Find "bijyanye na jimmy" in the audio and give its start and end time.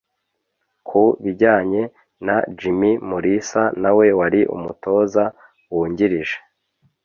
1.23-2.91